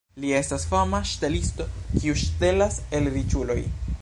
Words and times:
Li 0.21 0.29
estas 0.37 0.63
fama 0.71 1.01
ŝtelisto, 1.11 1.69
kiu 1.93 2.19
ŝtelas 2.25 2.83
el 3.01 3.15
riĉuloj. 3.19 3.61